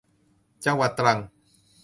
[0.63, 1.19] จังหวัดตรัง